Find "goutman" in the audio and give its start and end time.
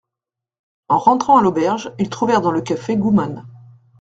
2.97-3.45